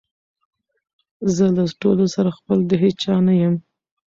زه 1.35 1.45
له 1.55 1.63
ټولو 1.81 2.05
سره 2.15 2.29
خپل 2.37 2.57
د 2.69 2.71
هیچا 2.83 3.15
نه 3.27 3.33
یم 3.41 3.55